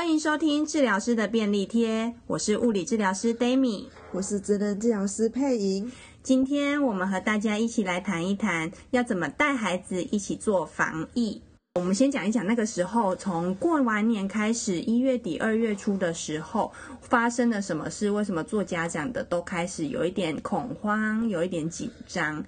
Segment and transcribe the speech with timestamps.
[0.00, 5.92] 欢迎收听治疗师的便利贴，我是物理治疗师 Dami，我是职能治疗师佩莹。
[6.22, 11.42] 今天我们和大家一起来谈一谈，要怎么带孩子一起做防疫。
[11.74, 16.72] 我们先讲一讲那个时候，从过完年开始，一月底二月初的时候，
[17.02, 18.10] 发生了什么事？
[18.10, 22.42] 为什么做家长的都开始有一点恐慌，有一点紧张？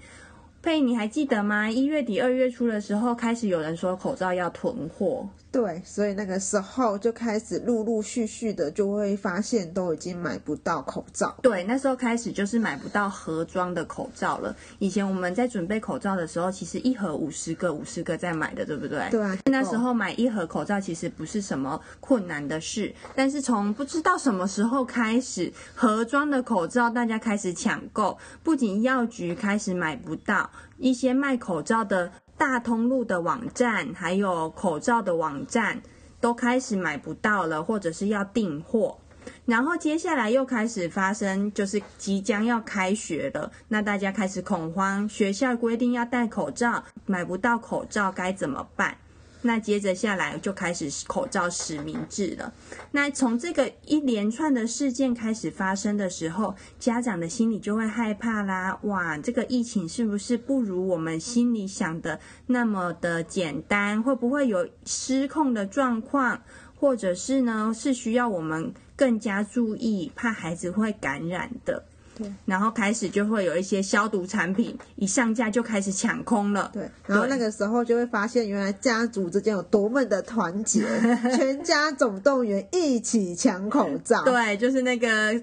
[0.62, 1.68] 佩，你还记得吗？
[1.68, 5.28] 一月底二月初的时候，开始有人说口罩要囤货。
[5.50, 11.36] 对，所以那个时候就开始陆陆续续的就会发现都已经买不到口罩。
[11.42, 14.54] 对，那时候开始就是买不到盒装的口罩了。
[14.78, 19.10] 以前我们在准备口罩的时候，其实一盒五十个，五十个在买的，对不对？
[19.10, 19.36] 对啊。
[19.46, 30.48] 那时候买一盒口罩其实不是什么困难的事，但是从不知道什么时候开始，盒装的口罩大家开始抢购，不仅药局开始买不到，
[30.78, 32.12] 一些卖口罩的。
[32.34, 35.80] 大通路的网站，还有口罩的网站，
[36.20, 38.98] 都开始买不到了，或者是要订货。
[39.44, 48.96] 然后接下来又开始发生，就是即将要开学了，那大家开始恐慌，学校规定要戴口罩，买不到口罩该怎么办？
[49.42, 52.52] 那接着下来就开始口罩实名制了。
[52.92, 58.78] 那从这个一连串的事件开始发生的时候，家长的心里就会害怕啦。
[58.82, 64.02] 哇，这个疫情是不是不如我们心里想的那么的简单？
[64.02, 66.42] 会不会有失控的状况？
[66.76, 71.84] 或者是呢，是需要我们更加注意，怕孩子会感染的？
[72.16, 76.70] 对，然后开始就会有一些消毒产品一上架就开始抢空了。
[76.72, 80.82] 对，然后那个时候就会发现，原来家族之间有多么的团结，
[81.36, 84.22] 全家总动员一起抢口罩。
[84.24, 85.42] 对，就是那个。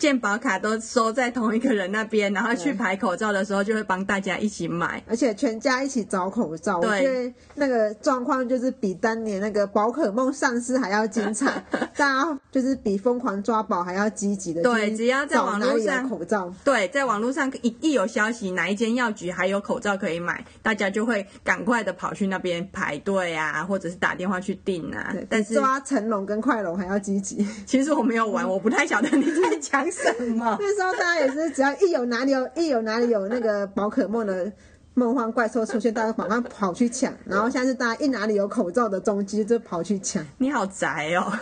[0.00, 6.80] 健保卡都收在同一个人那边，然后去排口罩的时候，就会帮大家一起买，而且全家一起找口罩。
[6.80, 11.62] 对，我觉得那个状况就是比当年那个宝可梦上市还要精彩，
[11.94, 14.62] 大家就是比疯狂抓宝还要积极的。
[14.62, 25.10] 对，只要在网络上口罩，对，在网络上一一有消息哪一间药局还有口罩可以买，大家就会赶快的跑去那边排队啊，或者是打电话去订啊。
[25.12, 27.46] 对，但是抓成龙跟快龙还要积极。
[27.66, 29.89] 其实我没有玩， 我不太晓得你在讲。
[29.90, 30.56] 什么？
[30.60, 34.52] 那时候大家也是，只要一有哪里有，一有哪里有那个宝可梦的。
[34.94, 40.24] 梦幻怪兽出现，大家马上跑去抢，然后现在是大家一哪里有口罩的踪迹就跑去抢。
[40.38, 41.32] 你好宅哦！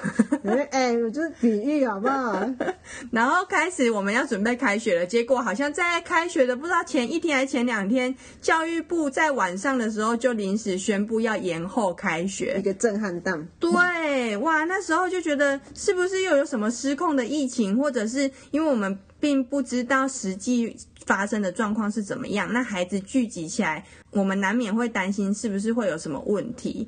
[0.70, 2.38] 哎，我就是比喻好不好？
[3.10, 13.48] 然后开始我们要准备开学了，结果好像在开学的不知道前一天还是前两天，教育部在晚上的时候就临时宣布要延后开学，一个震撼弹。
[13.58, 20.76] 对，哇，那时候就觉得是不是又有什么失控的疫情，或者是因为我们并不知道实际。
[21.08, 22.52] 发生的状况是怎么样？
[22.52, 26.86] 那孩子聚集起来，我们难免会担心是不是会有什么问题。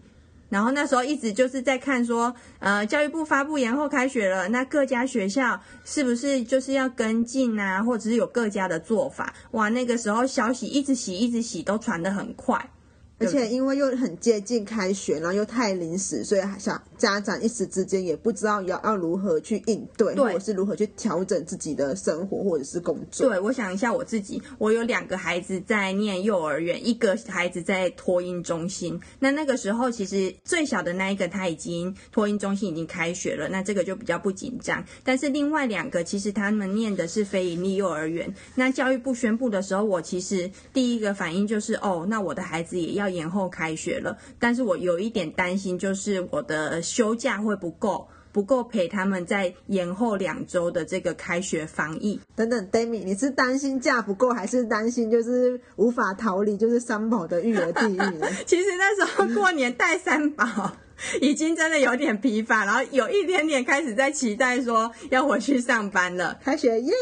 [0.50, 9.32] 然后那时候一直就是在看说，呃，教育部发布延后开学了，那各家学校是不是就是要跟进啊，或者是有各家的做法？
[9.52, 12.70] 哇，那个时候消息一直洗，一直洗，都传得很快。
[13.20, 23.28] 而且因为又很接近开学，然后又太临时，所以想家长一时之间也不知道要要如何去应对，对，或者是如何去调整自己的生活或者是工作。
[23.28, 28.98] 对，我想一下我自己，我有两个孩子在念幼儿园，一个孩子在托婴中心。
[29.18, 34.82] 那那个时候其实最小的那一个他已经托婴中心已经开学了，那这个就比较不紧张。
[35.04, 38.34] 但是另外两个其实他们念的是非营利幼儿园。
[38.54, 43.09] 那教育部宣布的时候，我其实第一个反应就是哦，那我的孩子也要。
[43.10, 52.68] 延后开学了，但是我有一点担心，就是我的休假会不够，不够陪他们在延后两周的这个开学防疫等等。
[52.70, 58.20] Dami，你是担心假不够，还是担心就是无法逃离就是三宝的育儿地狱？
[58.46, 60.46] 其实那时候过年带三宝。
[61.20, 66.38] 已经真的有点疲乏，然后有一点点开始在期待说要回去上班了。
[66.44, 66.92] 开学耶！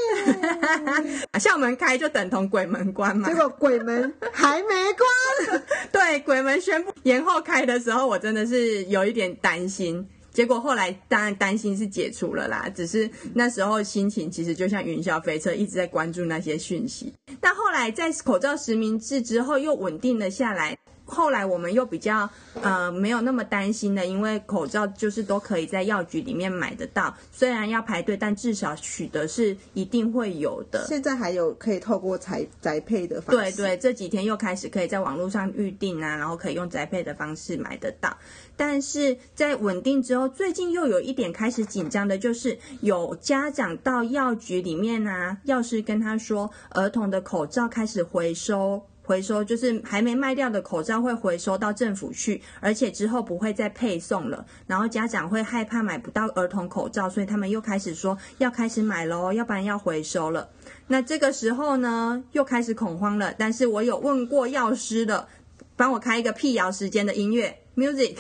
[1.38, 3.28] 校门开就等同鬼门关嘛。
[3.28, 5.62] 结果鬼门还没关。
[5.90, 10.06] 对，鬼门宣布延后开的时候，我真的是有一点担心。
[10.32, 17.12] 结果后来当然担心是解除了啦，只是那时候心情其实就像云霄飞车，一直在关注那些讯息。
[17.40, 20.78] 但后来在口罩实名制之后又稳定了下来。
[21.08, 22.28] 后来我们又比较
[22.62, 30.86] 呃没有那么担心的，因为口罩就是都可以在药局里面买得到，虽然要排队，但至少取得是一定会有的。
[30.86, 33.56] 现在还有可以透过宅宅配的方式。
[33.56, 38.16] 对对，这几天又开始可以在网络上预订啊，然后可以用宅配的方式买得到。
[38.56, 48.82] 但是在稳定之后，最近又有一点开始紧张的，就是有家长到药局里面啊，药师跟他说，儿童的口罩开始回收。
[49.08, 54.44] 回收，就是还没卖掉的口罩会回收到政府去，而且之后不会再配送了。
[54.66, 60.50] 然后家长会害怕买不到儿童口罩，所以他们又开始说要开始买喽，要不然要回收了。
[60.88, 63.32] 那这个时候呢，又开始恐慌了。
[63.38, 65.26] 但是我有问过药师的，
[65.74, 68.16] 帮我开一个辟谣时间的音乐，music。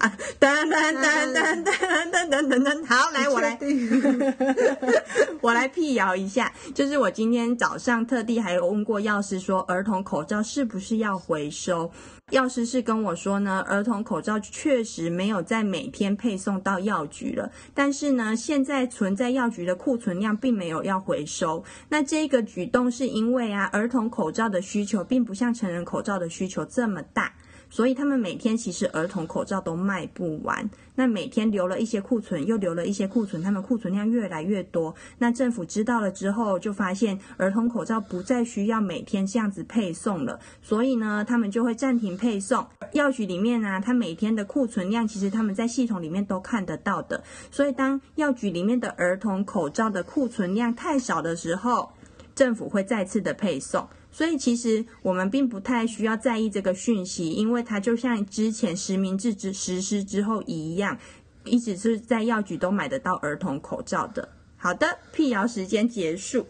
[0.00, 0.10] 啊，
[0.40, 3.58] 噔噔噔噔噔噔噔噔噔，好，来，我来，
[5.42, 11.90] 我来辟谣一下，就是我今天早上特地还有问过药师，说儿童口罩是不是要回收？
[12.30, 21.62] 药师是跟我说呢，儿童口罩确实没有在每天配送到药局了，但是呢，现在存在药局的库存量并没有要回收。
[21.90, 27.34] 那这个举动是因为啊，儿童口罩的需求并不像成人口罩的需求这么大。
[27.70, 34.94] 所以他们每天其实儿童口罩都卖不完，那每天留了一些库存，又留了一些库存，他们库存量越来越多。
[35.18, 42.66] 那政府知道了之后，就发现儿童口罩不再需要每天这样子配送了，所以呢，他们就会暂停配送。
[42.92, 47.22] 药局里面呢、啊，他每天的库存量其实他们在系统里面都看得到的。
[47.52, 51.90] 所以当药局里面的儿童口罩的库存量太少的时候，
[52.34, 53.88] 政府会再次的配送。
[54.12, 60.98] 所以其实我们并不太需要在意这个讯息，因为它就像之前实名制之实施之后一样，
[61.44, 64.28] 一直是在药局都买得到儿童口罩的。
[64.56, 66.46] 好的，辟谣时间结束。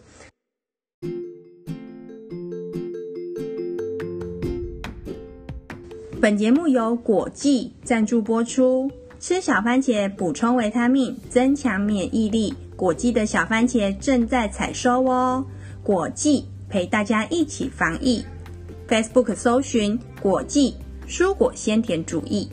[6.19, 12.53] 本节目由果季赞助播出，吃小番茄补充维他命，增强免疫力。
[12.75, 15.45] 果季的小番茄正在采收哦，
[15.83, 16.45] 果季。
[16.71, 18.23] 陪大家一起防疫
[18.87, 20.73] ，Facebook 搜寻果记
[21.05, 22.49] 蔬果鲜甜主义。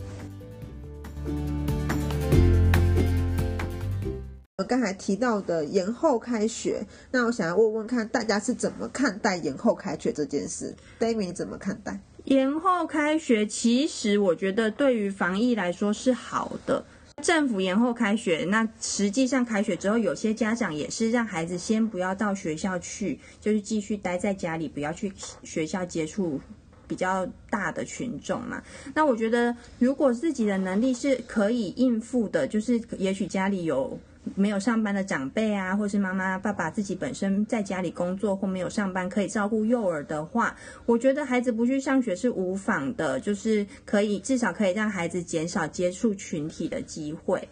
[4.57, 12.01] 我刚才提到的延后开学，那我想要问问看大家是怎么看待延后开学这件事？David 你怎么看待？
[12.25, 16.85] 延后开学，其实我觉得对于防疫来说是好的。
[17.21, 25.13] 政府延后开学，那实际上开学之后，有些家长也是让孩子先不要到学校去，就是继续待在家里，不要去
[25.43, 26.41] 学校接触
[26.87, 28.63] 比较大的群众嘛。
[28.95, 33.99] 那我觉得，如果自己的能力是可以应付的，就是也许家里有。
[34.35, 47.49] 没有上班的长辈啊，或是妈妈、爸爸自己本身在家里工作或没有上班，可以照顾幼儿的话，我觉得孩子不去上学是无妨的，就是可以至少可以让孩子减少接触群体的机会。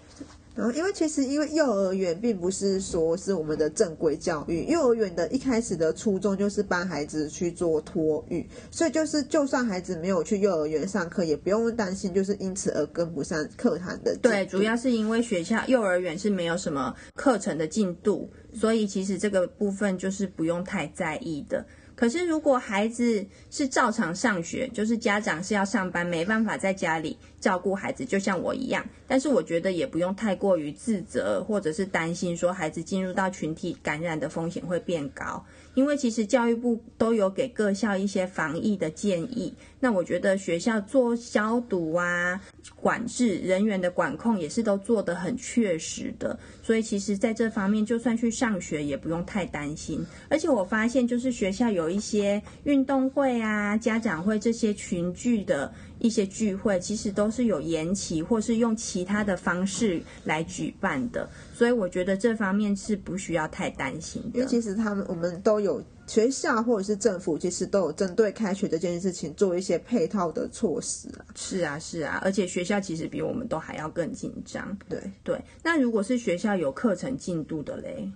[0.56, 14.17] 然后，因为其实因为幼儿园并不是说是我们的正规教育，幼儿园的一开始的初衷就是帮孩子去做托育，所以就是就算孩子没有去幼儿园上课，也不用担心就是因此而跟不上课堂的。
[14.17, 21.67] 对，主要是因为学校幼儿园是没有什么课程的进度，所以其实这个部分就是不用太在意的。
[21.94, 28.85] 可是，如果孩子是照常上学，就是家长是要上班，没办法在家里照顾孩子，就像我一样。
[29.07, 35.45] 但是，我觉得也不用太过于自责，或者是担心说孩子进入到群体感染的风险会变高。
[35.75, 42.41] 因为其实教育部都有给各校一些防疫的建议，那我觉得学校做消毒啊、
[42.75, 50.05] 管制人员的管控也是都做得很确实的，所以其实在这方面就算去上学也不用太担心。
[50.29, 55.73] 而且我发现就是学校有一些运动会啊、家长会这些群聚的。
[55.99, 64.38] 一些聚会其实都是有延期，或是用其他的方式来举办的，所以我觉得这方面是不需要太担心的。
[64.38, 71.25] 因为其实他们我们都有学校或者是政府，其实都有针对开学这件事情做一些配套的措施啊。
[71.35, 74.76] 是啊，是啊，而且学校其实比我们都还要更紧张。
[74.88, 78.11] 对对，那如果是学校有课程进度的嘞？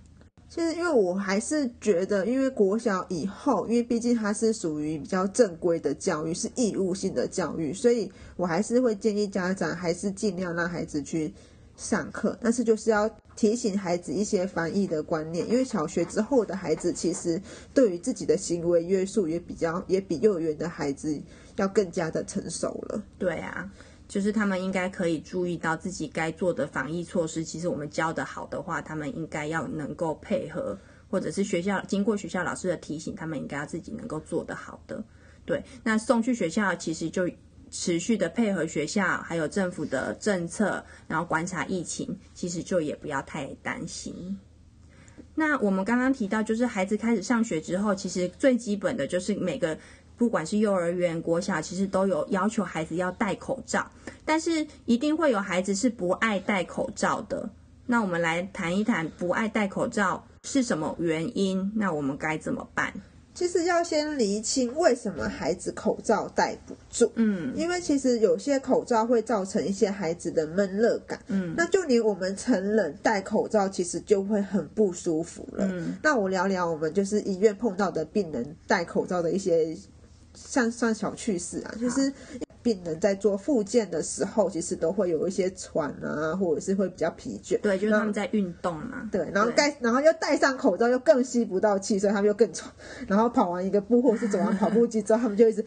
[0.53, 11.33] 其实，因为我还是觉得，因为国小以后，因为毕竟它是属于比较正规的教育，是义务性的教育，所以我还是会建议家长还是尽量让孩子去
[11.77, 12.37] 上课。
[12.43, 17.41] 但是就是要提醒孩子一些防疫的观念，因为小学之后的孩子其实
[17.73, 21.17] 对于自己的行为约束也比较，也比幼儿园的孩子
[21.55, 23.01] 要更加的成熟了。
[23.21, 23.71] 对啊。
[24.11, 27.45] 就是他们应该可以注意到自己该做的防疫措施。
[27.45, 30.77] 其实我们教得好的话，他们应该要能够配合，
[31.09, 35.01] 或者是学校经过学校老师的提醒，他们应该要自己能够做得好的。
[35.45, 37.31] 对，那送去学校其实就
[37.71, 44.37] 持续的配合学校还有政府的政策，然后观察疫情，其实就也不要太担心。
[45.37, 49.79] 那我们刚刚提到，就是孩子开始上学之后，其实最基本的就是每个。
[50.21, 53.91] 不管是幼儿园、国小，其实都有要求孩子要戴口罩，
[54.23, 57.49] 但是一定会有孩子是不爱戴口罩的。
[57.87, 61.73] 那我们来谈一谈不爱戴口罩是什么原因？
[61.75, 62.93] 那我们该怎么办？
[63.33, 67.11] 其实要先厘清为什么孩子口罩戴不住。
[67.15, 71.19] 嗯，因为其实有些口罩会造成一些孩子的闷热感。
[71.29, 75.67] 嗯，那就连我们成人戴口罩，其实就会很不舒服了。
[75.67, 79.75] 嗯，那我聊聊我们就是医院碰到的病人戴口罩的一些
[80.35, 82.13] 像算小趣事啊，就是。
[82.63, 87.59] 病人在做复健的时候，其实都会有一些喘啊，或者是会比较疲倦。
[87.63, 89.09] 对，就是他们在运动嘛。
[89.11, 92.71] 对，然后戴，然后又戴上口罩，又更吸不到气，所以他们又更喘。
[93.09, 95.65] 然后跑完一个步，或者是走完跑步机之后，他们就一直。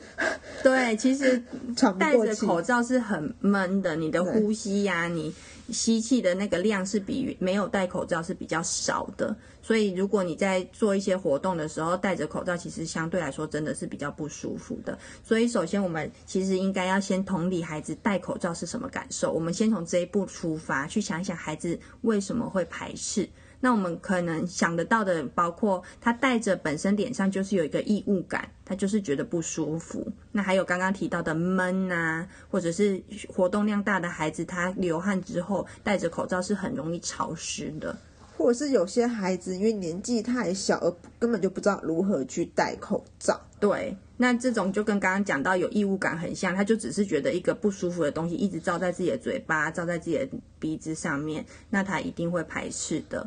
[0.61, 1.41] 对，其实
[1.75, 2.27] 喘不过气。
[2.27, 5.33] 戴着口罩是很闷的，你的呼吸呀、啊，你。
[5.73, 14.97] 吸气的那个量是比没有戴口罩是比较少的，所以如果你在做一些活动的时候戴着口罩，其实相对来说真的是比较不舒服的。
[15.23, 23.27] 所以首先我们其实应该要先同理孩子戴口罩是什么感受，我们先从这一步出发，去想一想孩子为什么会排斥。
[23.63, 30.05] 那我们可能想得到的，包括他戴着本身脸上就是有一个异物感，他就是觉得不舒服。
[30.33, 37.97] 那还有刚刚提到的闷啊，或者是活动量大的孩子，他流汗之后戴着口罩是很容易潮湿的，
[38.35, 43.39] 或者是有些孩子因为年纪太小而根本就不知道如何去戴口罩。
[43.61, 50.27] 对，那这种就跟刚刚讲到有异物感很像，他就只是觉得一个不舒服的东西一直照在自己的嘴巴，照在自己的
[50.59, 53.25] 鼻子上面，那他一定会排斥的。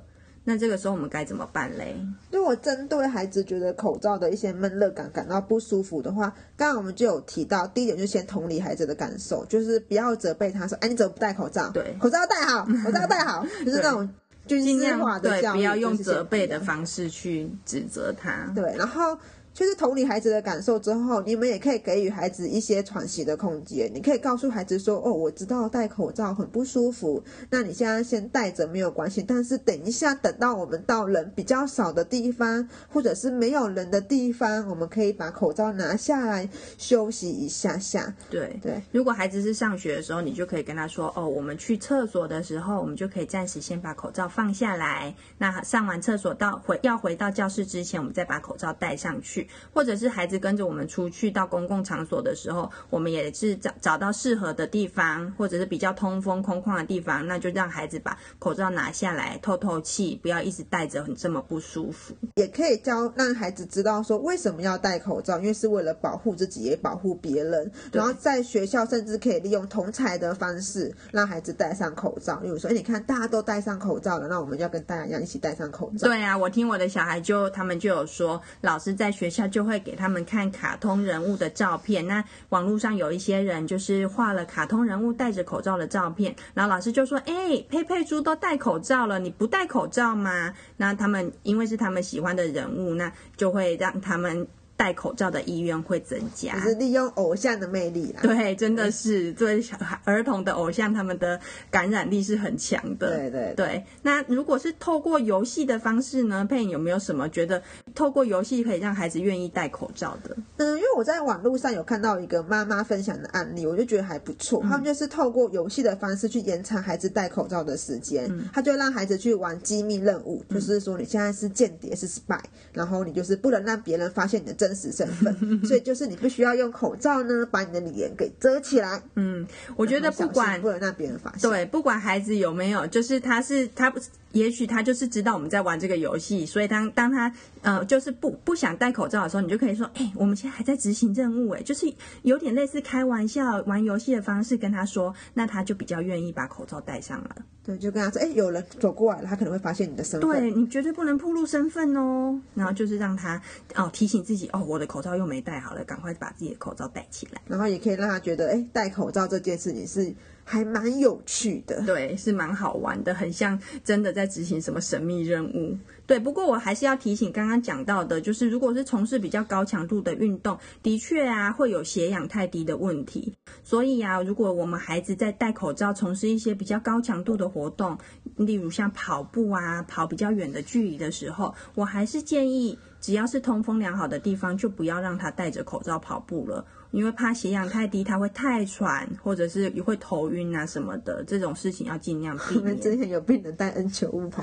[0.49, 1.97] 那这个时候我们该怎么办嘞？
[2.31, 14.09] 如果针对孩子觉得口罩的一些闷热感感到不舒服的话，刚刚我们就有提到，第一点就先同理孩子的感受，就是不要责备他说：“哎，你怎么不戴口罩？”对，口罩戴好，口罩戴好， 就是那种
[14.47, 18.53] 军事化的教育，不要用责备的方式去指责他。
[18.55, 19.19] 对，然后。
[19.57, 23.91] 就是同理孩子的感受之后，你们也可以给予孩子一些喘息的空间。
[23.95, 29.23] 你可以告诉孩子说：“哦，我知道戴口罩很不舒服，那你现在先戴着没有关系。
[29.23, 36.47] 但是等一下，等到我们到人比较少的地方，或者是没有人的地方，我们可以把口罩拿下来
[36.77, 38.83] 休息一下下。”对对。
[38.93, 45.15] 如果孩子是上学的时候，你就可以跟他说：“哦，我们去厕所的时候，我们就可以暂时先把口罩放下来。
[45.39, 62.15] 那上完厕所到回要回到教室之前，我们再把口罩戴上去。”或者是孩子跟着我们出去到公共场所的时候，我们也是找找到适合的地方，或者是比较通风空旷的地方，那就让孩子把口罩拿下来透透气，不要一直戴着很这么不舒服。
[62.35, 67.71] 也可以教让孩子知道说为什么要戴口罩，因为是为了保护自己也保护别人。
[67.93, 76.07] 然后在学校甚至可以利用同侪的方式让孩子戴上口罩，例如说，哎，你看大家都戴上口罩了，那我们要跟大家一样一起戴上口罩。
[76.09, 82.07] 对啊，我听我的小孩就他们就有说，老师在学校就会给他们看卡通人物的照片。
[82.07, 94.47] 那网络上有一些人就是画了卡通人物戴着口罩的照片，然后老师就说：“哎，佩佩猪都戴口罩了，你不戴口罩吗？”那他们因为是他们喜欢的人物，那就会让他们。
[94.77, 98.21] 戴口罩的意愿会增加，就是利用偶像的魅力啦。
[98.23, 101.41] 对，真的是作为小孩儿童的偶像，他们的
[101.71, 103.17] 感染力是很强的。
[103.17, 103.85] 对对对。
[104.03, 106.47] 那如果是透过游戏的方式呢？
[106.47, 107.63] 佩影有没有什么觉得
[107.95, 110.37] 透过游戏可以让孩子愿意戴口罩的？
[110.59, 114.61] 嗯，因为我在网络上有看到一个妈妈分享的案例，我就觉得还不错。
[114.63, 118.27] 嗯、他们就是透过游戏的方式去延长孩子戴口罩的时间。
[118.31, 122.39] 嗯、他就让孩子去玩机密任务，嗯、就是说你现在是间谍，是 spy，
[122.75, 124.66] 然后你就是不能让别人发现你的真。
[124.67, 129.03] 真实身份， 所以就是你必须要用口罩呢，把你的脸给遮起来。
[129.15, 129.47] 嗯，
[129.77, 134.01] 我觉得不管不能让别人发现，对，不管孩子有没有，就是他是他不。
[134.33, 137.33] 也许他就是知道我们在玩这个游戏，所以当当他
[137.63, 147.37] 呃就是不不想戴口罩的时候，你就可以说，哎、欸，我们现在还在执行任务，哎，就是有点类似开玩笑玩游戏的方式跟他说，那他就比较愿意把口罩戴上了。
[147.67, 150.31] 对，就跟他说，哎、欸，有人走过来了，他可能会发现你的身份。
[150.31, 152.41] 对，你绝对不能暴露身份哦。
[152.55, 153.43] 然后就是让他
[153.75, 157.43] 哦提醒自己，哦，我的口罩又没戴好了，赶快把自己的口罩戴起来。
[157.49, 160.15] 然后也可以让他觉得，哎、欸，戴口罩这件事情是。
[160.49, 165.77] 还蛮有趣的，对，是蛮好玩的，很像真的在执行什么神秘任务。
[166.07, 173.35] 对，不过我还是要提醒刚刚讲到的，就是如果是从事比较高强度的运动，的确啊会有血氧太低的问题。
[173.65, 177.99] 所以啊，如果我们孩子在戴口罩从事一些比较高强度的活动，
[178.37, 186.65] 例如像跑步啊，跑比较远的距离的时候，我还是建议，只要是通风良好的地方，就不要让他戴着口罩跑步了。
[186.91, 192.61] 因为怕血氧太低，他会太喘，或者是会头晕啊什么的，这种事情要尽量避 免。
[192.61, 194.43] 我们之前有病人戴 N 九五跑，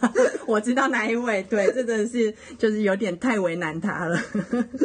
[0.46, 4.18] 我知道哪一位，对，这真的是就是有点太为难他了。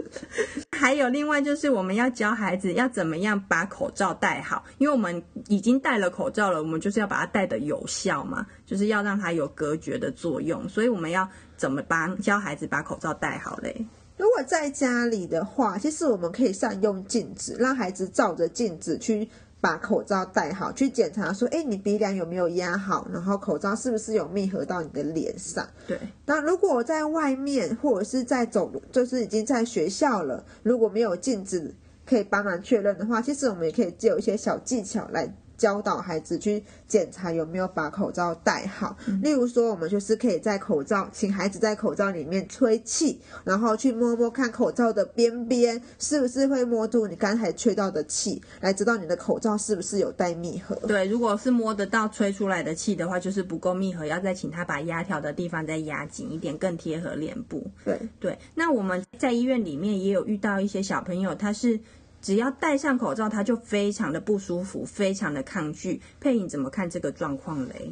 [0.71, 13.85] 还有另外就是我们要教孩子要怎么样把口罩戴好，因为我们已经戴了口罩了，我们就是要把它戴的有效嘛，就是要让它有隔绝的作用，所以我们要怎么帮教孩子把口罩戴好嘞？
[14.19, 19.29] 如果在家里的话，其实我们可以善用镜子，让孩子照着镜子去
[19.61, 25.65] 把口罩戴好，去检查说，哎，你鼻梁有没有压好，然后口罩是不是有密合到你的脸上？
[25.87, 25.97] 对。
[26.25, 31.73] 那如果在外面或者是在走，就是已经在学校了，如果没有镜子
[32.05, 35.33] 可以帮忙确认的话，其实我们也可以借有一些小技巧来。
[35.59, 50.73] 教导孩子去检查有没有把口罩戴好，例如说，我们就是可以在口罩，请孩子在口罩里面吹气，然后去摸摸看口罩的边边是不是会摸住你刚才吹到的气，来知道你的口罩是不是有带密合。
[50.87, 57.69] 对，如果是摸得到吹出来的气的话，就是不够密合，要再请他把压条的地方再压紧一点，更贴合脸部。
[57.83, 61.77] 对对，那我们在医院里面也有遇到一些小朋友，他是。
[62.21, 66.01] 只要戴上口罩，他就非常的不舒服，非常的抗拒。
[66.19, 67.91] 佩影怎么看这个状况嘞？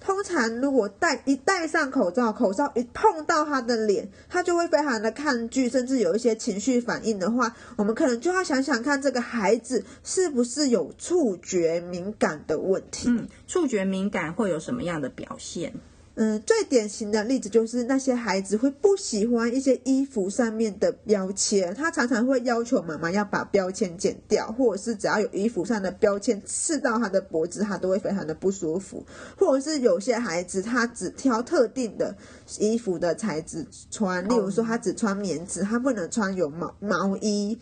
[0.00, 13.08] 通常如果戴一戴上口罩，口罩一碰到他的脸，他就会非常的抗拒，甚至有一些情绪反应的话，我们可能就要想想看，这个孩子是不是有触觉敏感的问题？
[13.08, 15.74] 嗯，触觉敏感会有什么样的表现？
[16.20, 29.06] 嗯，最典型的例子就是那些孩子会不喜欢一些衣服上面的标签，他常常会要求妈妈要把标签剪掉，或者是只要有衣服上的标签刺到他的脖子，他都会非常的不舒服。
[29.36, 32.12] 或者是有些孩子他只挑特定的
[32.58, 37.56] 衣服的材质穿，例如说他只穿棉质，他不能穿有毛毛衣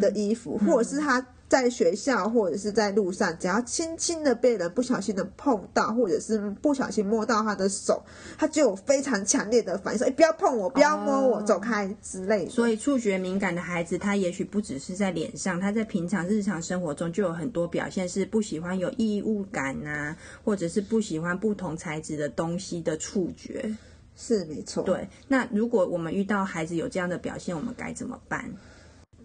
[0.00, 1.26] 的衣服，或者是他。
[1.48, 8.02] 在学校或者是在路上，只要轻轻的被人不小心的碰到，或者是不小心摸到他的手，
[8.36, 23.72] 他就有非常强烈的反应，说：“哎，不要碰我，不要摸我，哦、走开之类的。”所以，触觉敏感的孩子，他也许不只是在脸上，他在平常日常生活中就有很多表现，是不喜欢有异物感啊，或者是不喜欢不同材质的东西的触觉。
[24.16, 24.82] 是没错。
[24.82, 28.50] 对，那如果我们遇到孩子有这样的表现，我们该怎么办？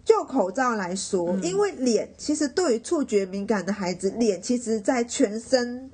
[0.04, 5.88] 就口罩来说，因为脸其实对于触觉敏感的孩子，脸其实在全身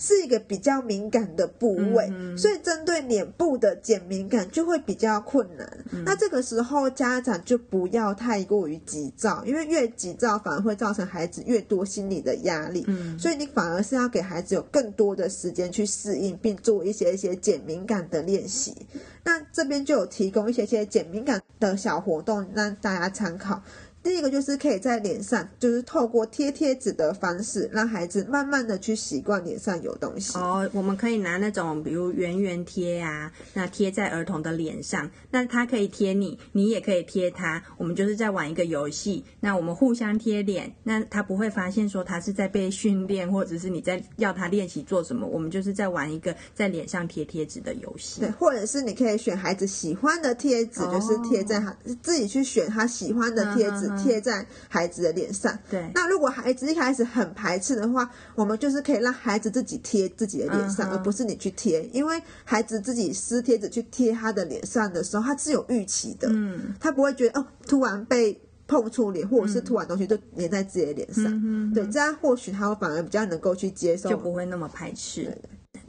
[0.00, 5.84] 是一个比较敏感的部位，嗯、所以针对脸部的减敏感就会比较困难。
[5.92, 12.82] 嗯、那这个时候家长就不要太过于急躁，因为越急躁反而会造成孩子越多心理的压力。
[12.88, 18.74] 嗯、所以你反而是要给孩子有更多的时间去适应，并做一些一些减敏感的练习。
[19.22, 23.62] 那这边就有提供一些些减敏感的小活动，让大家参考。
[24.02, 30.38] 第一个就是可以在脸上，就是透过贴贴纸的方式，让孩子慢慢的去习惯脸上有东西。
[30.38, 37.62] 哦，我们可以拿那种比如圆圆贴啊，那贴在儿童的脸上，那他可以贴你，你也可以贴他。
[37.76, 45.26] 我们就是在玩一个游戏，那我们互相贴脸，那他不会发现说他是在被训练，或者是你在要他练习做什么。
[45.26, 48.22] 我们就是在玩一个在脸上贴贴纸的游戏。
[48.22, 53.89] 对，或者是你可以选孩子喜欢的贴纸，哦、就是贴在他自己去选他喜欢的贴纸。
[53.96, 55.56] 贴在孩子的脸上。
[55.70, 61.82] 对，那如果孩子一开始很排斥的话，我们就是可以让孩子自己贴自己的脸上，嗯、而不是你去贴。
[61.92, 66.28] 因为孩子自己撕贴纸去贴他的脸上的时候，他是有预期的。
[66.30, 71.24] 嗯，他不会觉得哦，突然被碰触脸，或者是突然东西就粘在自己的脸上。
[71.26, 75.24] 嗯、对，这样或许他会反而比较能够去接受，就不会那么排斥。
[75.24, 75.38] 对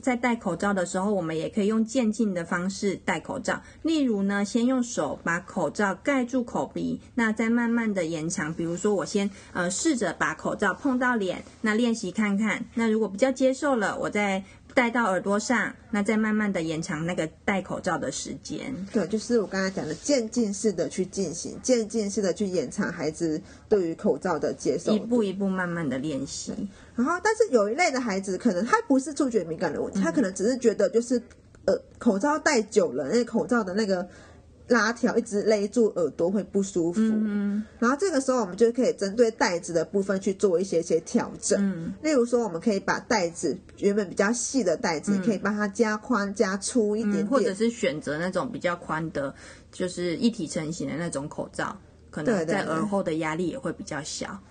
[0.01, 3.61] 在戴口罩的时候，我们也可以用渐进的方式戴口罩。
[3.83, 8.53] 例如呢，先用手把口罩盖住口鼻，那再慢慢的延长。
[8.53, 12.65] 比如说，我先呃试着把口罩碰到脸，那练习看看。
[12.73, 14.43] 那如果比较接受了，我再。
[14.73, 18.73] 戴到耳朵上，那再慢慢的延长那个戴口罩的时间。
[18.91, 26.53] 对，就是我刚才讲的渐进式的去进行，渐进式的去延长孩子对于口罩的接受，一步一步慢慢的练习。
[26.95, 31.21] 然后，但是有一类的孩子，可能他不是触觉敏感的问题，嗯、他可能只是觉得就是
[31.65, 34.07] 呃口罩戴久了，那口罩的那个。
[34.71, 41.59] 拉条一直勒住耳朵会不舒服，嗯、然后这个时候我们就可以针对带子的部分去做一些些调整。
[41.61, 49.33] 嗯、例如说，我们可以把带子原本比较细的带子，嗯、可以帮它加宽加粗一点点，或者是选择那种比较宽的，
[49.71, 51.77] 就是一体成型的那种口罩，
[52.09, 54.27] 可能在耳后的压力也会比较小。
[54.27, 54.50] 对，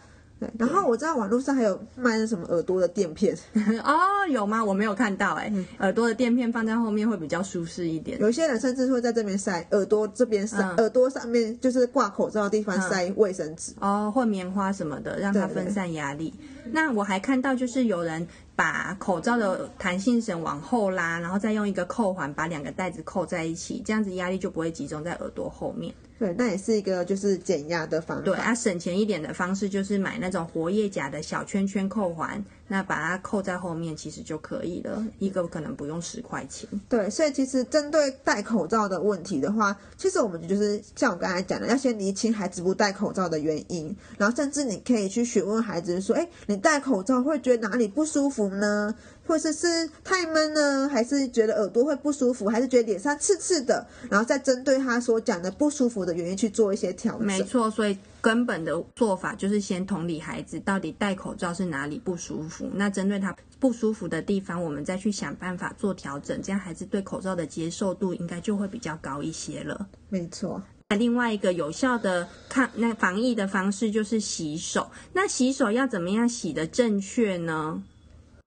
[0.58, 3.36] 然后我知道网络上还有卖那什么耳朵的垫片
[3.84, 3.98] 哦，
[4.30, 4.64] 有吗？
[4.64, 8.18] 我没有看到哎，耳朵的垫片放在后面会比较舒适一点。
[8.20, 16.32] 有些人甚至会在这边塞耳朵这边塞，耳朵上面就是挂口罩的地方塞卫生纸哦，或棉花什么的，让它分散压力。
[16.72, 25.92] 那我还看到就是有人把口罩的弹性绳往后拉，然后再用一个扣环把两个袋子扣在一起，这样子压力就不会集中在耳朵后面。
[26.20, 28.22] 对，那也是一个就是减压的方法。
[28.22, 36.68] 对啊，省钱一点的方式就是买那种活页夹的小圈圈扣环，那把它扣在后面其实就可以了，一个可能不用十块钱。
[36.90, 48.94] 对，所以其实针对戴口罩的问题的话，其实我们就是像我刚才讲的，要先厘清孩子不戴口罩的原因，然后甚至你可以去询问孩子说：“哎，你戴口罩会觉得哪里不舒服呢？”
[49.30, 57.24] 或者是太闷呢，还是觉得耳朵会不舒服，还是觉得脸上刺刺的，然后再针对他所讲的不舒服的原因去做一些调整。
[57.24, 69.86] 没错，所以根本的做法就是先同理孩子到底戴口罩是哪里不舒服，那针对他不舒服的地方，我们再去想办法做调整，这样孩子对口罩的接受度应该就会比较高一些了。
[70.08, 70.60] 没错。
[70.88, 77.80] 那另外一个有效的抗那防疫的方式就是洗手，那洗手要怎么样洗得正确呢？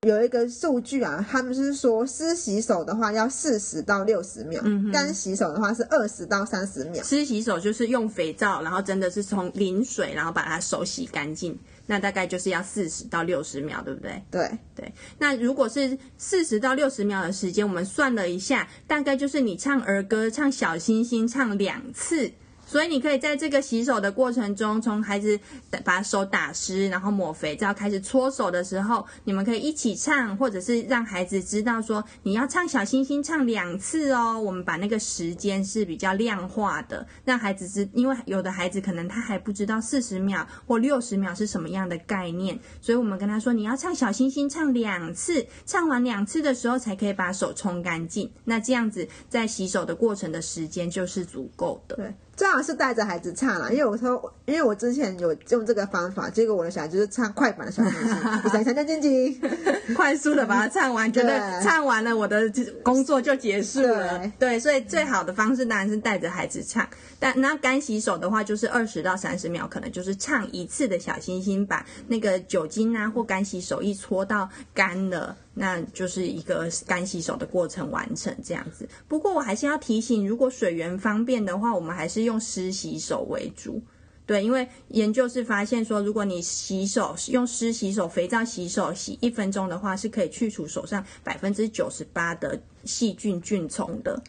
[0.04, 7.02] 有一个数据啊，他们是说湿洗手的话要四十到六十秒，嗯，干洗手的话是二十到三十秒。
[7.04, 14.22] 湿洗手就是用肥皂，然后真的是从淋水，然后把它手洗干净，那大概就是要四十到六十秒，对不对？
[14.30, 14.94] 对对。
[15.20, 22.32] 那如果是四十到六十秒的时间，我们算了一下，大概就是你唱儿歌，唱小星星，唱两次。
[22.74, 25.40] 所以你可以在这个洗手的过程中，从孩子
[25.86, 34.42] 把手打湿，然后抹肥皂，开始搓手的时候，你们可以一起唱，或者是让孩子知道说你要唱小星星唱两次哦。
[34.42, 48.32] 我们把那个时间是比较量化的，让孩子知，因为有的孩子可能他还不知道四十秒或六十秒是什么样的概念，所以我们跟他说你要唱小星星唱两次，唱完两次的时候才可以把手冲干净。
[48.46, 51.98] 那这样子在洗手的过程的时间就是足够的。
[51.98, 52.12] 对。
[52.36, 58.10] 最好是带着孩子唱啦，因为我说，因为我之前有用这个方法，结果我的小孩就是唱快板的小星星，
[58.44, 59.42] 我想想，静静，
[59.96, 64.18] 快速的把它唱完，觉得唱完了，我的工作就结束了。
[64.18, 66.88] 对，对，所以最好的方式当然是带着孩子唱。
[67.20, 75.38] 但那干洗手的话，就是二十到三十秒，可能就是唱一次的小星星，把那个酒精啊或干洗手一搓到干了。
[75.54, 78.88] 那就是一个干洗手的过程完成这样子。
[79.08, 83.82] 不过我还是要提醒，如果水源方便的话，我们还是用湿洗手为主。
[84.26, 94.22] 对，因为研究是发现说，如果你洗手用湿洗手、肥皂洗手洗一分钟的话，是可以去除手上百分之九十八的细菌菌虫的。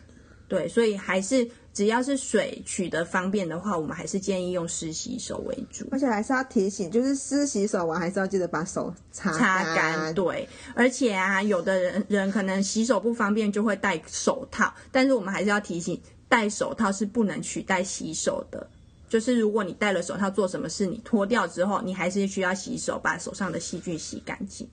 [0.48, 1.48] 对，所以还是。
[1.74, 5.84] 只要是水取得方便的话，我们还是建议用湿洗手为主。
[5.90, 10.14] 而且还是要提醒，就是湿洗手完还是要记得把手擦擦干。
[10.14, 14.72] 对，而且啊，有的人人可能洗手不方便，就会戴手套。
[14.92, 18.70] 但是我们还是要提醒，戴手套是不能取代洗手的。
[19.08, 24.68] 就是如果你戴了手套做什么事，你脱掉之后，你还是需要洗手，把手上的细菌洗干净。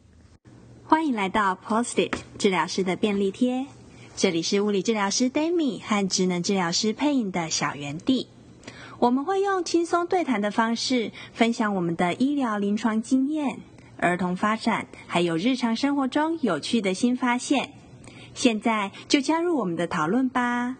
[0.84, 3.66] 欢迎来到 Post-it 治疗师的便利贴。
[4.16, 8.28] 这里是物理治疗师 Dami 和职能治疗师佩颖的小园地，
[9.00, 13.62] 我们会用轻松对谈的方式分享我们的医疗临床经验、
[13.98, 17.74] 儿童发展，还有日常生活中有趣的新发现。
[18.36, 20.78] 现在就加入我们的讨论吧！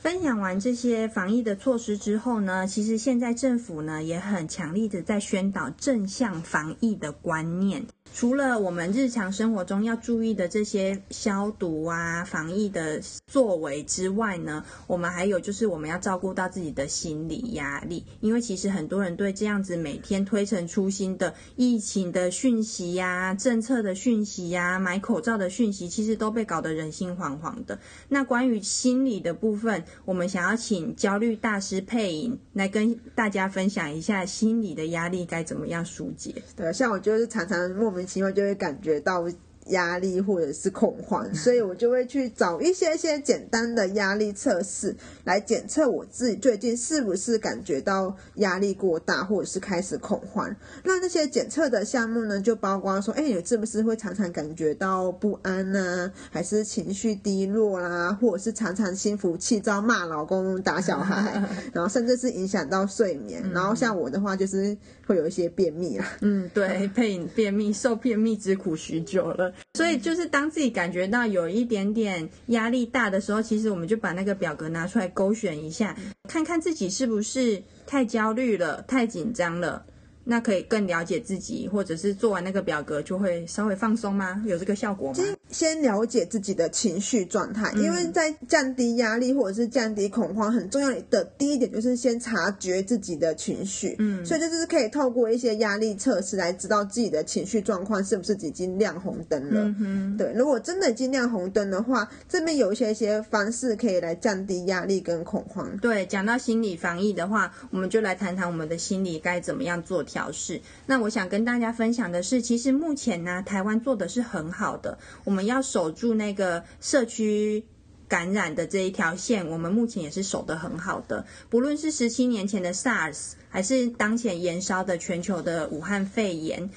[0.00, 7.84] 分享完这些防疫的措施之后呢，其实现在政府呢也很强力的在宣导正向防疫的观念。
[8.14, 27.78] 除了我们日常生活中要注意的这些消毒啊、防疫的作为之外呢，我们还有就是我们要照顾到自己的心理压力，因为其实很多人对这样子每天推陈出新的疫情的讯息呀、政策的讯息呀、买口罩的讯息，其实都被搞得人心惶惶的。
[28.08, 36.34] 那关于心理的部分，我们想要请焦虑大师佩颖来跟大家分享一下心理的压力该怎么样疏解。
[36.56, 39.24] 对，像我就是常常莫名其妙就会感觉到。
[39.68, 50.54] 压力或者是恐慌，所以我就会去找一些些简单的压力测试来检测我自己最近是不是感觉到压力过大，或者是开始恐慌。
[50.84, 56.12] 那那些检测的项目呢，就包括说，哎，你是不是会常常感觉到不安呢？
[56.30, 63.42] 还是情绪低落啦，或者是常常心浮气躁、骂老公、打小孩， 然后甚至是影响到睡眠。
[63.52, 64.76] 然后像我的话，就是
[65.06, 66.06] 会有一些便秘啦。
[66.20, 69.52] 嗯，对，佩颖便秘，受便秘之苦许久了。
[69.74, 75.96] 所以就是当自己感觉到有一点点压力大的时候，其实我们就把那个表格拿出来勾选一下，
[76.28, 79.84] 看看自己是不是太焦虑了、太紧张了。
[80.30, 84.42] 那可以更了解自己，或者是做完那个表格就会稍微放松吗？
[84.44, 85.24] 有这个效果吗？
[85.50, 93.96] 先了解自己的情绪状态，因为在降低压力或者是降低恐慌，很重要的第一点就是先察觉自己的情绪。
[93.98, 99.62] 嗯，所以这就是可以透过一些压力测试来知道自己的情绪状况是不是已经亮红灯了。
[99.62, 105.74] 嗯哼，对，如果真的已经亮红灯的话，这边有一些一些方式可以来降低压力跟恐慌。
[105.78, 110.17] 对，讲到心理防疫的话，我们就来谈谈我们的心理该怎么样做调。
[110.18, 110.60] 表示。
[110.86, 114.98] 那我想跟大家分享的是，其实目前呢，台湾做的是很好的。
[115.22, 117.64] 我们要守住那个社区
[118.08, 121.24] 感染的这一条线，我们目前也是守得很好的。
[121.48, 126.68] 不论是十七年前的 SARS，还是当前延烧的全球的武汉肺炎。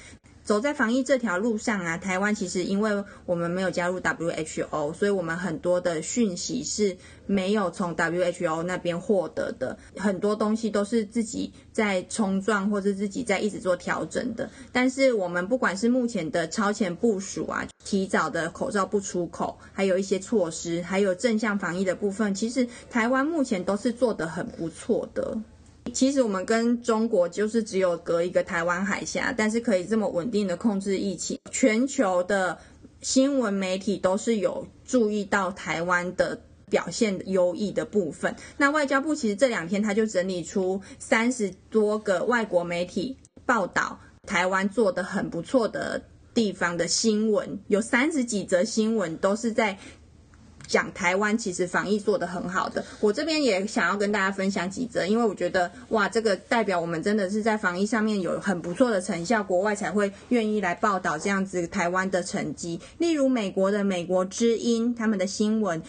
[0.44, 14.50] 走在防疫这条路上啊，台湾其实因为我们没有加入 WHO，所以我们很多的讯息是没有从 WHO 那边获得的，很多东西都是自己在冲撞或者自己在一直做调整的。
[14.72, 25.38] 但是我们不管是目前的超前部署啊，提早的口罩不出口，还有一些措施，还有正向防疫的部分，其实台湾目前都是做得很不错的。
[25.92, 31.38] 其实我们跟中国就是只有隔一个台湾海峡，但是可以这么稳定的控制疫情。
[31.50, 32.58] 全球的
[33.00, 36.40] 新闻媒体都是有注意到台湾的
[36.70, 38.34] 表现优异的部分。
[38.56, 49.78] 那外交部其实这两天他就整理出三十多个外国媒体报道台湾做得很不错的地方的新闻，有三十几则新闻都是在。
[50.72, 62.80] 讲台湾其实防疫做得很好的，我这边也想要跟大家分享几则，因为我觉得哇，这个代表我们真的是在防疫上面有很不错的成效，国外才会愿意来报道这样子台湾的成绩。
[62.96, 65.82] 例如美国的《美国之音》他们的新闻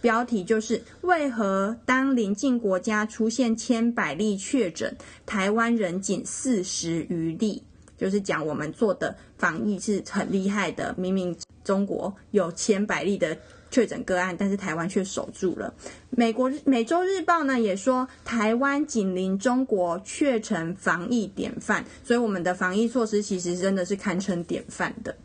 [0.00, 7.62] 标题就是“为何当邻近国家出现千百例确诊，台湾人仅四十余例”，
[7.98, 13.36] 就是讲我们做的防疫是很厉害的，明明中国有千百例的。
[13.72, 15.74] 确诊个案，但是台湾却守住了。
[16.10, 21.84] 美国《美洲日报》呢也说，台湾紧邻中国，却成防疫典范。
[22.04, 25.16] 所以我们的防疫措施其实真的是堪称典范的。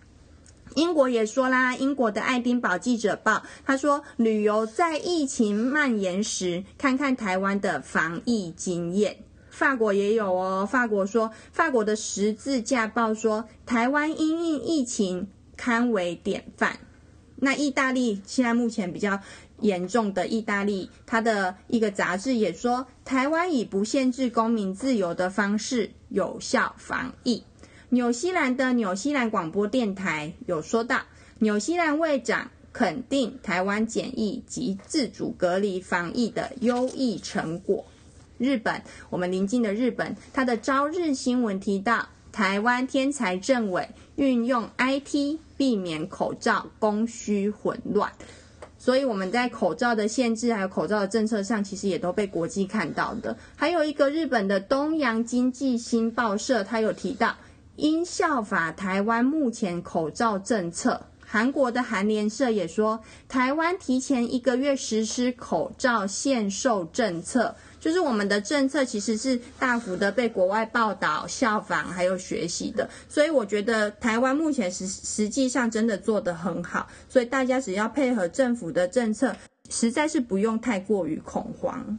[0.75, 9.17] 英国也说啦，英国的《爱丁堡记者报》他说，旅游在疫情蔓延时，看看台湾的防疫经验。
[9.49, 16.77] 法国也有哦，法国说，法国的《十字架报》说，台湾因应疫情堪为典范。
[17.39, 19.19] 那意大利现在目前比较
[19.59, 27.43] 严重的意大利，它的一个杂志也说，台湾以不限制公民自由的方式有效防疫。
[27.89, 31.01] 纽西兰的纽西兰广播电台有说到，
[31.39, 37.85] 纽西兰卫长肯定台湾检疫及自主隔离防疫的优异成果。
[38.37, 45.39] 日本，我们邻近的日本，它的朝日新闻提到，台湾天才政委运用 IT。
[45.57, 48.11] 避免口罩供需混乱，
[48.77, 53.35] 所以我们在口罩的限制还有口罩的政策上，其实也都被国际看到的。
[53.55, 57.35] 还有一个日本的东洋经济新报社，它有提到，
[57.75, 61.01] 应效法台湾目前口罩政策。
[61.29, 67.53] 韩国的韩联社也说，台湾提前一个月实施口罩限售政策。
[67.87, 79.33] 就是我们的政策其实是大幅的被国外报道、效仿还有学习的，所以我觉得台湾目前实实际上真的做得很好，所以大家只要配合政府的政策，
[79.69, 81.97] 实在是不用太过于恐慌。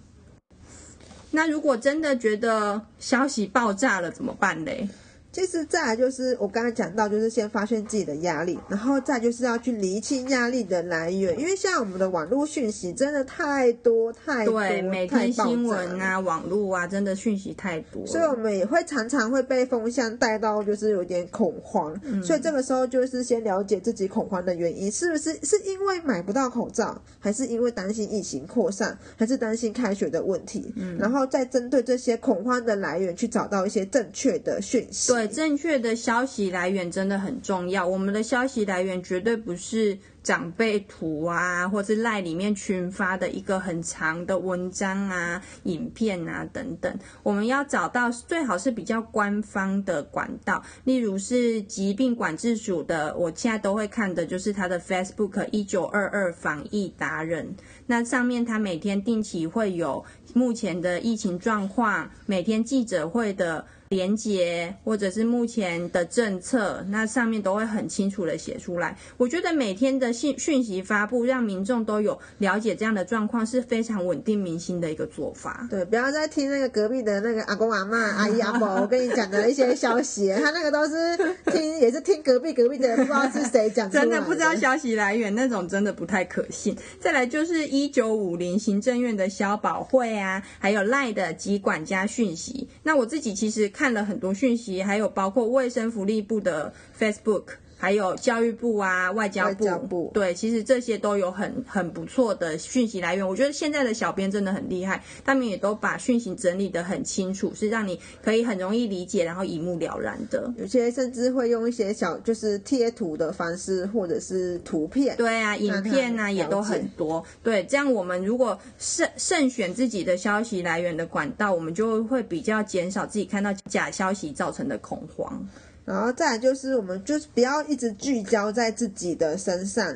[1.31, 4.87] 那如果真的觉得消息爆炸了怎么办嘞？
[5.31, 11.39] 其实再来就是我刚才讲到，就是先发现自己的压力，然后再就是要去厘清压力的来源。
[11.39, 21.95] 因为像我们的网络讯息真的太多太多，对，每天新闻啊、网络啊，真的讯息太多，所以我们也会常常会被风向带到，就是有点恐慌。
[22.05, 22.23] 嗯。
[22.23, 30.73] 所以这个时候就是先了解自己恐慌的原因，是不是是因为买不到口罩，还是因为担心疫情扩散，还是担心开学的问题？
[30.77, 35.18] 嗯，然后再针对这些恐慌的来源去找到一些正确的讯息。
[35.27, 35.39] 对。
[35.39, 37.87] 正确的消息来源真的很重要。
[37.87, 46.93] 我们的消息来源绝对不是长辈图啊，或是赖里面群发的一个很长的文章啊、影片啊等等。
[47.23, 57.55] 我们要找到最好是比较官方的管道，例如是疾病管制署的，我现在都会看的就是他的 Facebook 一九二二防疫达人。
[57.87, 60.05] 那上面他每天定期会有
[60.35, 63.65] 目前的疫情状况，每天记者会的。
[63.91, 68.97] 连结或者是目前的政策，那上面都会很清楚的写出来。
[69.17, 75.67] 我觉得每天的信讯息发布，让民众都有了解这样的状况，是非常稳定民心的一个做法。
[75.71, 83.99] 对，不要再听那个隔壁的那个阿公阿妈、阿姨阿婆，我跟你讲的一些消息，他那个都是听，也是听隔壁隔壁的人，不知道是谁讲的。
[83.99, 86.77] 真的不知道消息来源，那种真的不太可信。
[87.01, 92.69] 再来就是一九五零行政院的消保会啊，还有赖的疾管家讯息。
[92.83, 93.73] 那我自己其实。
[93.79, 97.45] 看了很多讯息，还有包括卫生福利部的 Facebook，
[97.79, 103.27] 还有教育部啊、外交部，交部对，其实这些都有很很不错的讯息来源。
[103.27, 110.53] 我觉得现在的小编真的很厉害，他们也都把讯息整理的很清楚，是让你可以很容易理解，然后一目了然的。
[110.59, 117.25] 有些甚至会用一些小就是贴图的方式，或者是图片，对啊，影片啊也都很多。
[117.45, 125.47] 对，这样我们如果慎慎选自己的消息来源的管道，我们就会比较减少自己看到假消息造成的恐慌。
[125.89, 129.93] 然后再来就是，我们就是不要一直聚焦在自己的身上，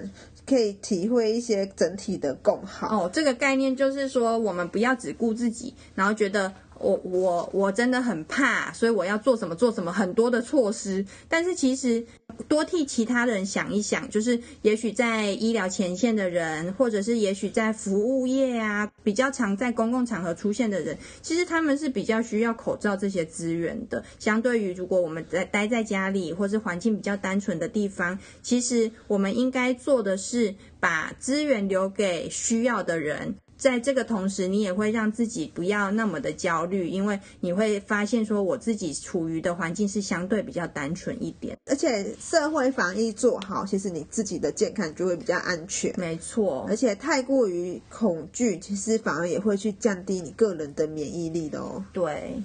[0.46, 3.05] 可以体会一些整体的共好。
[3.05, 6.52] 哦，这个概念就是说，我们不要只顾自己，然后觉得。
[6.78, 11.07] 我我我真的很怕，所以我要做什么做什么很多的措施。
[11.28, 12.05] 但是其实
[12.49, 24.05] 多替其他人想一想，就是也许在医疗前线的人，或者是也许在服务业啊，比较常在公共场合出现的人，其实他们是比较需要口罩这些资源的。
[24.18, 33.37] 相对于如果我们在待在家里，或是环境比较单纯的地方，其实我们应该做的是把资源留给需要的人。
[33.62, 45.94] 在这个同时，你也会让自己不要那么的焦虑，因为你会发现说，我自己处于的环境是相对比较单纯一点，而且社会防疫做好，其实你自己的健康就会比较安全。
[45.96, 51.85] 没错，而且太过于恐惧，其实反而也会去降低你个人的免疫力的哦。
[51.92, 52.42] 对。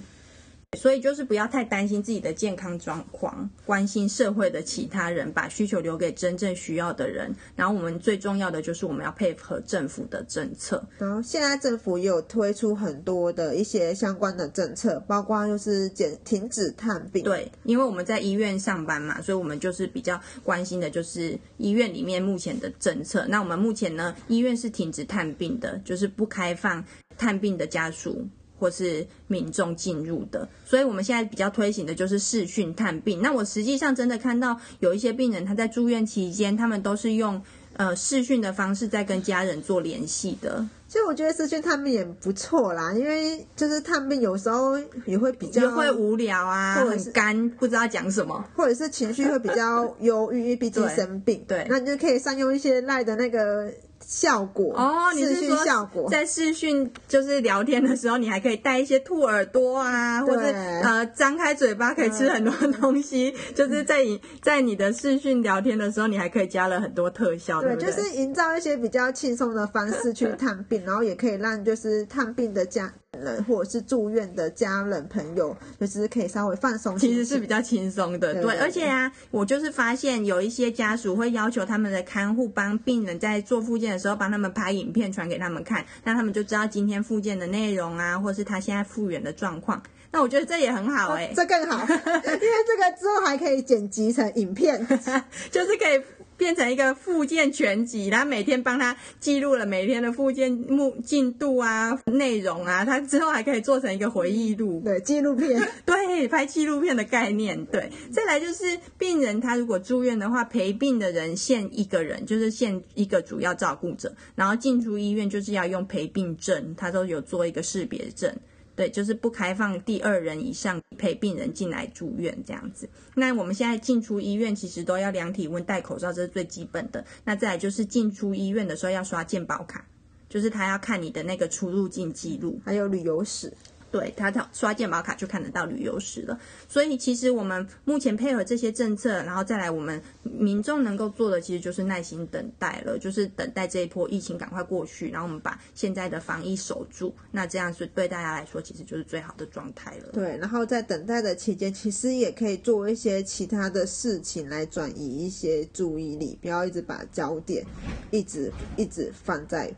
[0.76, 7.34] 所以就是不要太担心自己的健康状况，关心社会的其他人，把需求留给真正需要的人。
[7.56, 10.86] 然后我们最重要的就是我们要配合政府的政策。
[10.98, 17.24] 然后现在政府也有推出很多的一些相关的政策，包括就是减停止探病。
[17.24, 23.24] 对，因为我们在医院上班嘛，所以我们就是比较关心的就是医院里面目前的政策。
[23.26, 26.84] 那我们目前呢，医院是停止探病的，就是不开放
[27.16, 28.28] 探病的家属。
[28.58, 33.20] 或是民众进入的，所以我们现在比较推行的就是视讯探病。
[33.22, 37.40] 那我实际上真的看到有一些病人他在住院期间，他们都是用
[37.74, 40.66] 呃视讯的方式在跟家人做联系的。
[40.88, 51.44] 其实我觉得视讯探病也不错啦，因为就是探病有时候也会比较会无聊啊，很干，不知道讲什么，或者是情绪会比较忧郁，因为毕竟生病。
[51.46, 53.70] 对，那你就可以善用一些赖的那个。
[54.04, 56.08] 效果哦，你是说效果。
[56.10, 60.42] 在视讯就是聊天的时候，你还可以带一些兔耳朵啊，或者
[60.82, 89.82] 呃张开嘴巴可以吃很多东西，嗯、 就是在你在你的视讯聊天的时候，你还可以加了很多特效，对，对，对，就是营造一些比较轻松的方式去探病，然后也可以让就是探病的家人或者是住院的家人朋友，就是可以稍微放松，其实是比较轻松的，对，对，而且啊，我就是发现有一些家属会要求他们的看护帮病人在做复健的时候，帮他们拍影片传给他们看，那他们就知道今天复健的内容啊，或是他现在复原的状况。
[90.10, 94.86] 那我觉得这也很好哎、欸，这更好，因为这个之后还可以剪辑成影片，
[95.50, 96.02] 就是可以。
[96.38, 107.90] 变成一个复健全集，然后每天帮他记录了每天的复健目进度啊、内容啊，他之后还可以做成一个回忆录，对，纪录片， 对，拍纪录片的概念，对。
[108.12, 118.32] 再来就是病人他如果住院的话，陪病的人限一个人，就是限一个主要照顾者，然后进出医院就是要用陪病证，他都有做一个识别证。
[118.78, 122.88] 对，就是不开放第二人以上陪病人进来住院这样子。
[123.16, 127.04] 那我们现在进出医院其实都要量体温、戴口罩，这是最基本的。
[127.24, 129.84] 那再来就是进出医院的时候要刷健保卡，
[130.28, 133.52] 就是他要看你的那个出入境记录，还有旅游史。
[133.90, 150.12] 对，他刷健保卡就看得到旅游史了，所以其实我们目前配合这些政策，然后再来我们民众能够做的，其实就是耐心等待了，就是等待这一波疫情赶快过去，然后我们把现在的防疫守住，那这样是对大家来说，其实就是最好的状态了。
[150.12, 157.64] 对，然后在等待的期间，其实也可以做一些其他的事情来转移一些注意力，不要一直把焦点
[158.10, 159.72] 一直一直放在。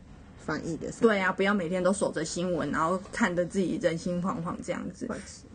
[0.51, 5.07] 翻译的对啊，不要每天都守着新闻，然后看得自己人心惶惶这样子。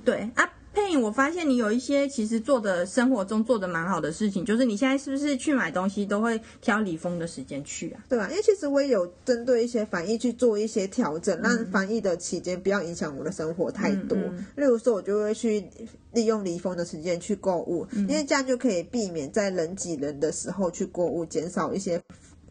[0.04, 8.00] 对啊，佩影，我发现你有一些其实做的生活中做的蛮好的事情，就是你现在是不是去买东西都会挑离峰的时间去啊？
[8.08, 14.16] 对啊，因为其实我也有针对一些防疫去做一些调整，让翻译的期间不要影响我的生活太多。
[14.16, 15.68] 嗯嗯、例如说，我就会去
[16.12, 22.00] 利用离峰的时间去购物，嗯、因为这样就可以避免在人挤人的时候去购物，减少一些。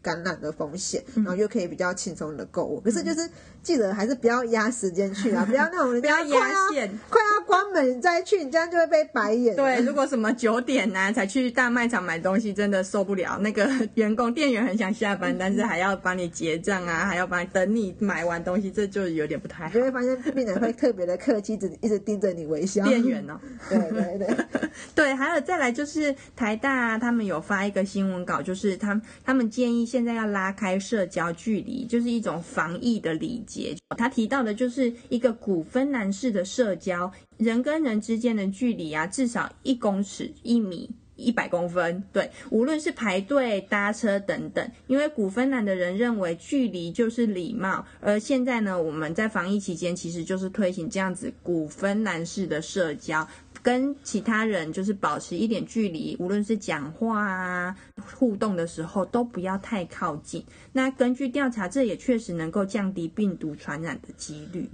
[0.06, 2.80] 感染的风险，然后又可以比较轻松的购物。
[2.80, 3.28] 可是就是
[3.60, 9.56] 记得还是不要压时间去啊， 不要那种不要压线，快要关门再去，你这样就会被白眼。
[9.56, 13.36] 对，如果什么九点呐才去大卖场买东西，真的受不了。
[13.38, 19.70] 那个员工店员很想下班，但是还要帮你结账啊，还要帮你等你买完东西，这就有点不太好。
[19.74, 22.84] 你会发现病人会特别的客气，一直一直盯着你微笑。
[22.84, 24.36] 店员哦， 对对对
[24.94, 30.76] 对，还有再来就是台大他们有发一个新闻稿，就是他他们建议现在要拉开。
[30.78, 33.74] 社交距离就是一种防疫的礼节。
[33.96, 42.04] 他提到的就是一个古芬兰式的社交，人跟人之间的距离啊，至少一公尺、一米、一百公分。
[42.12, 47.84] 对，无论是排队、搭车等等，因为古芬兰的人认为距离就是礼貌。
[48.00, 53.26] 而现在呢，我们在防疫期间，其实就是推行这样子古芬兰式的社交。
[53.66, 60.44] 跟其他人就是保持一点距离，无论是讲话啊、互动的时候，都不要太靠近。
[60.72, 64.70] 那根据调查，这也确实能够降低病毒传染的几率。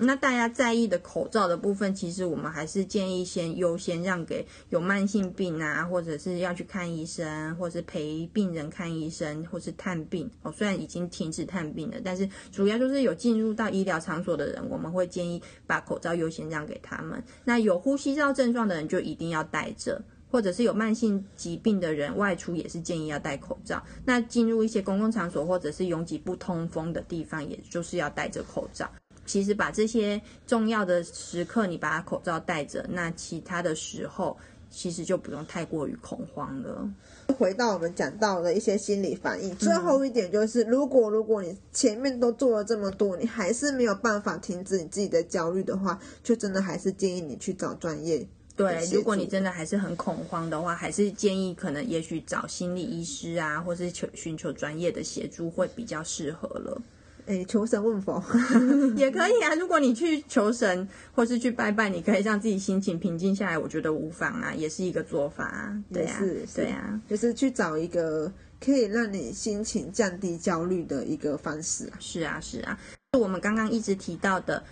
[0.00, 10.30] 那大家在意的口罩的部分，其实我们还是建议先优先让给有慢性病啊，或者是要去看医生，或是陪病人看医生，或是探病。
[10.42, 17.20] 哦，虽然已经停止探病了，但是主要就是有进入到医疗场所的人，我们会建议把口罩优先让给他们。
[17.44, 23.82] 那有呼吸道症状的人就一定要戴着，或者是有慢性疾病的人外出也是建议要戴口罩。
[24.04, 28.88] 那进入一些公共场所或者是拥挤不通风的地方，也就是要戴着口罩。
[29.28, 34.36] 其实把这些重要的时刻，你把口罩戴着，那其他的时候
[34.70, 36.90] 其实就不用太过于恐慌了。
[37.38, 48.26] 回到我们讲到的一些心理反应，最后一点就是，如果如果你前面都做了这么多，你还是没有办法停止你自己的焦虑的话，就真的还是建议你去找专业。
[48.56, 56.80] 对，如果你真的还是很恐慌的话，还是建议可能也许找心理医师啊，或是求寻求专业的协助会比较适合了。
[57.28, 58.22] 哎，求神问佛
[58.96, 59.54] 也可以啊。
[59.54, 65.84] 如果你去求神或是去拜拜，你可以让自己心情平静下来，我觉得无妨啊，也是一个做法啊。
[65.92, 71.92] 对啊，是，对啊，就是去找一个可以让你心情降低焦虑的一个方式。
[72.00, 72.78] 是啊，是啊，
[73.18, 74.64] 我们刚刚一直提到的。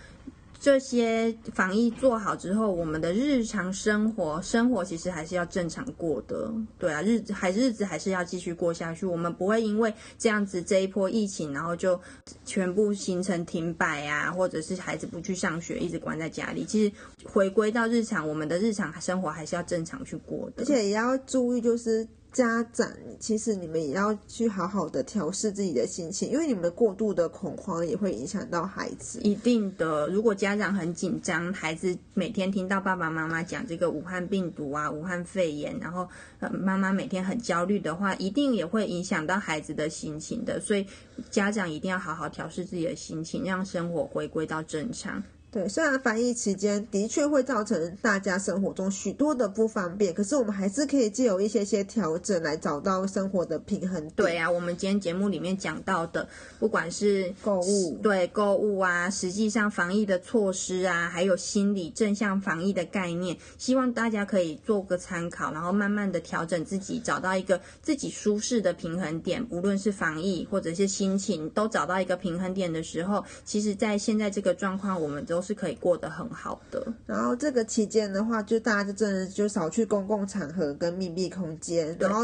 [0.59, 9.05] 这些防疫做好之后，我们的日常生活生活其实还是要正常过的，对啊，日子还日子还是要继续过下去。
[9.05, 11.99] 我们不会因为这样子这一波疫情，然后就
[12.45, 16.65] 全部行程停摆啊，或者是孩子不去上学，一直关在家里。
[16.65, 16.91] 其实
[17.23, 22.07] 回归到日常，我们的日常生活还是要正常去过的，而且也要注意就是。
[22.37, 22.87] 家长，
[23.19, 29.19] 其实你们也要去好好的调试自己的心情，因为你们过度的恐慌也会影响到孩子。
[29.23, 36.07] 一定的，如果家长很紧张，孩子每天听到爸爸妈妈讲这个武汉病毒啊、武汉肺炎，然后
[36.39, 40.59] 呃妈妈每天很焦虑的话，一定也会影响到孩子的心情的。
[40.59, 40.85] 所以
[41.31, 45.23] 家长一定要好好调试自己的心情，让生活回归到正常。
[45.57, 54.07] 对，虽然防疫期间的确会造成大家生活中许多的不方便，可是我们还是可以借由一些些调整来找到生活的平衡。
[54.11, 56.29] 对啊，我们今天节目里面讲到的，
[56.59, 69.43] 不管是购物，对购物啊，实际上防疫的措施啊，还有心理正向防疫的概念，希望大家可以做个参考，然后慢慢的调整自己，找到一个自己舒适的平衡点。
[69.49, 76.85] 无论是防疫或者是心情，都找到一个平衡点的时候，其实，在现在这个状况，我们都是可以过得很好的。
[77.05, 81.95] 然后这个期间的话，就大家就真的就少去公共场合跟密闭空间。
[81.97, 82.23] 然后，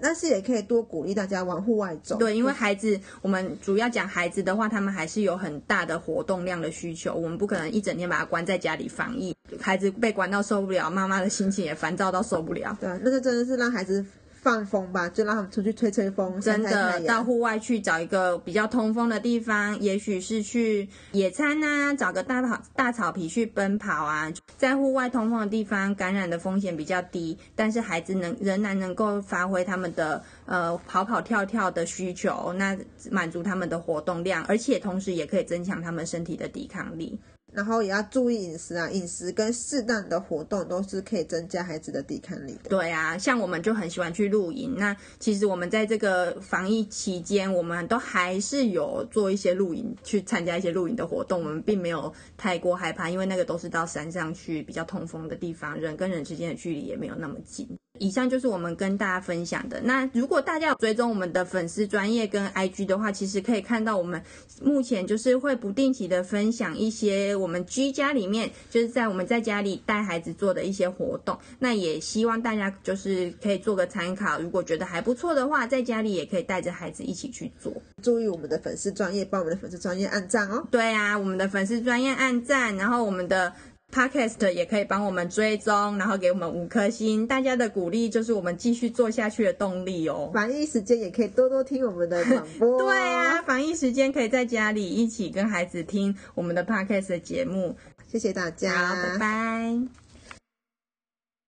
[0.00, 2.16] 但是也可以多鼓励大家往户外走。
[2.16, 7.12] 对，因为孩子，我们主要讲孩子的话，他们还是有很大的活动量的需求。
[7.12, 12.76] 我们不可能一整天把他关在家里防疫，孩子被关到受不了，妈妈的心情也烦躁到受不了。
[12.80, 14.04] 对，那就真的是让孩子。
[14.42, 16.40] 放风吧，就让他们出去吹吹风。
[16.40, 24.30] 真的，到户外去找一个比较通风的地方，也许是去野餐啊，找个大草大草皮去奔跑啊。
[24.56, 32.76] 在户外通风的地方，感染的风险比较低，但是孩子能仍然能够发挥他们的呃跑跑跳跳的需求，那
[33.10, 37.16] 满足他们的活动量，而且同时也可以增强他们身体的抵抗力。
[37.52, 42.58] 然后也要注意饮食啊，饮食跟适当的活动都是可以增加孩子的抵抗力。
[42.68, 44.74] 对啊，像我们就很喜欢去露营。
[44.76, 51.40] 那其实我们在这个防疫期间，我们都还是有做一些露营，去参加一些露营的活动。
[51.40, 57.68] 我们并没有太过害怕，因为那个都是到山上去比较通风的地方，人跟人之间的距离也没有那么近。
[58.02, 59.80] 以上就是我们跟大家分享的。
[59.84, 64.20] 那如果大家有追踪我们的粉丝专业跟 IG 的话，其实可以看到我们
[64.60, 71.38] 目前就是会不定期的分享一些我们居家里面就是在我们在家里带孩子做的一些活动。
[71.60, 77.72] 那也希望大家就是可以做个参考，如果觉得还不错的话，在家里也可以带着孩子一起去做。
[78.02, 80.66] 注意我们的粉丝专业，帮我们的粉丝专业按赞哦。
[80.72, 83.52] 对啊，我们的粉丝专业按赞，然后我们的。
[83.92, 90.30] Podcast 也可以帮我们追踪，然后给我们五颗星，大家的鼓励就是我们继续做下去的动力哦。
[90.32, 92.78] 防疫时间也可以多多听我们的广播。
[92.82, 97.76] 对啊，防疫时间可以在家里一起跟孩子听我们的 Podcast 的节目。
[98.10, 100.01] 谢谢大家，好，拜拜。